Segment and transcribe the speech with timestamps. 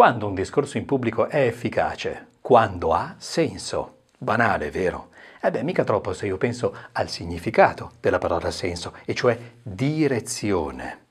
[0.00, 2.28] Quando un discorso in pubblico è efficace?
[2.40, 4.04] Quando ha senso.
[4.16, 5.10] Banale, vero?
[5.42, 11.04] Eh beh, mica troppo se io penso al significato della parola senso, e cioè direzione.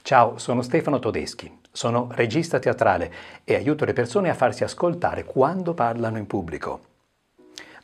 [0.00, 3.12] Ciao, sono Stefano Todeschi, sono regista teatrale
[3.44, 6.80] e aiuto le persone a farsi ascoltare quando parlano in pubblico.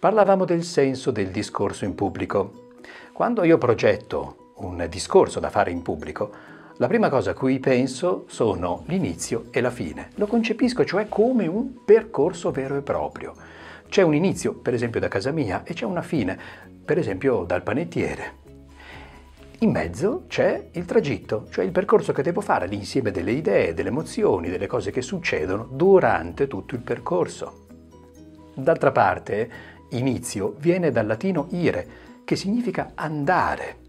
[0.00, 2.70] Parlavamo del senso del discorso in pubblico.
[3.12, 8.24] Quando io progetto un discorso da fare in pubblico, la prima cosa a cui penso
[8.28, 10.10] sono l'inizio e la fine.
[10.16, 13.32] Lo concepisco cioè come un percorso vero e proprio.
[13.88, 16.38] C'è un inizio, per esempio da casa mia, e c'è una fine,
[16.84, 18.44] per esempio dal panettiere.
[19.60, 23.88] In mezzo c'è il tragitto, cioè il percorso che devo fare, l'insieme delle idee, delle
[23.88, 27.64] emozioni, delle cose che succedono durante tutto il percorso.
[28.54, 29.50] D'altra parte,
[29.90, 31.88] inizio viene dal latino ire,
[32.24, 33.84] che significa andare.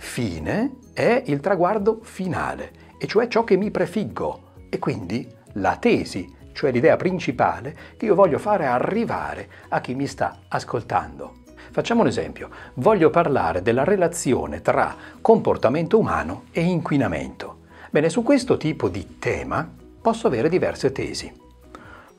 [0.00, 6.32] Fine è il traguardo finale, e cioè ciò che mi prefiggo, e quindi la tesi,
[6.52, 11.34] cioè l'idea principale che io voglio fare arrivare a chi mi sta ascoltando.
[11.72, 12.48] Facciamo un esempio.
[12.74, 17.58] Voglio parlare della relazione tra comportamento umano e inquinamento.
[17.90, 19.68] Bene, su questo tipo di tema
[20.00, 21.30] posso avere diverse tesi.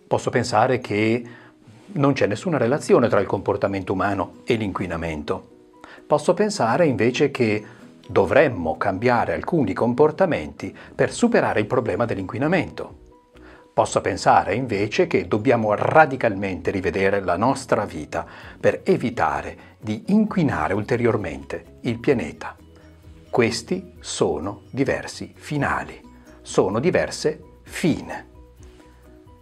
[0.06, 1.24] Posso pensare che
[1.94, 5.48] non c'è nessuna relazione tra il comportamento umano e l'inquinamento.
[6.06, 7.64] Posso pensare invece che
[8.10, 12.98] dovremmo cambiare alcuni comportamenti per superare il problema dell'inquinamento.
[13.72, 18.26] Posso pensare invece che dobbiamo radicalmente rivedere la nostra vita
[18.60, 22.56] per evitare di inquinare ulteriormente il pianeta.
[23.30, 26.02] Questi sono diversi finali,
[26.42, 28.28] sono diverse fine.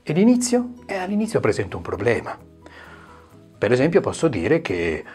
[0.03, 0.73] E l'inizio?
[0.85, 2.37] E all'inizio presento un problema.
[3.57, 5.05] Per esempio posso dire che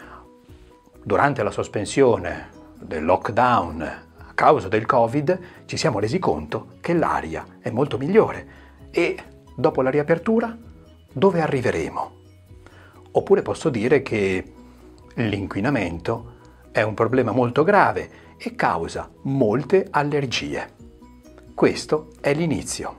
[1.03, 7.45] durante la sospensione del lockdown a causa del Covid ci siamo resi conto che l'aria
[7.59, 8.47] è molto migliore
[8.91, 9.17] e
[9.55, 10.55] dopo la riapertura
[11.11, 12.11] dove arriveremo?
[13.11, 14.53] Oppure posso dire che
[15.15, 16.31] l'inquinamento
[16.71, 20.81] è un problema molto grave e causa molte allergie.
[21.53, 22.97] Questo è l'inizio.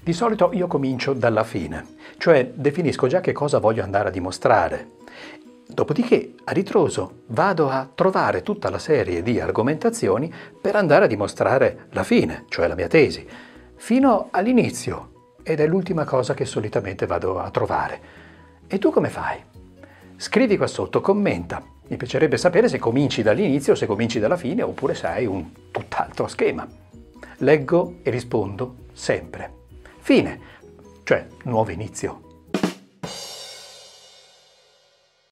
[0.00, 1.84] Di solito io comincio dalla fine,
[2.18, 4.96] cioè definisco già che cosa voglio andare a dimostrare
[5.70, 11.88] Dopodiché, a ritroso, vado a trovare tutta la serie di argomentazioni per andare a dimostrare
[11.90, 13.28] la fine, cioè la mia tesi,
[13.76, 18.00] fino all'inizio, ed è l'ultima cosa che solitamente vado a trovare.
[18.66, 19.44] E tu come fai?
[20.16, 21.62] Scrivi qua sotto, commenta.
[21.88, 26.28] Mi piacerebbe sapere se cominci dall'inizio, se cominci dalla fine, oppure se hai un tutt'altro
[26.28, 26.66] schema.
[27.38, 29.52] Leggo e rispondo sempre.
[30.00, 30.40] Fine,
[31.04, 32.27] cioè nuovo inizio.